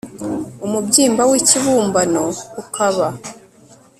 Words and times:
umubyimba 0.65 1.23
w 1.29 1.31
ikibumbano 1.39 2.23
ukaba 2.61 3.07